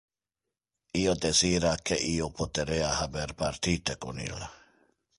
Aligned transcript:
Io 1.01 1.13
desira 1.25 1.75
que 1.91 1.99
io 2.15 2.31
poterea 2.41 2.91
haber 3.05 3.29
partite 3.45 4.01
con 4.07 4.27
illa. 4.29 4.53